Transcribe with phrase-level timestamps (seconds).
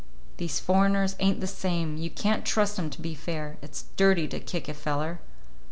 [0.37, 1.95] "These foreigners ain't the same.
[1.95, 3.57] You can't trust 'em to be fair.
[3.61, 5.19] It's dirty to kick a feller.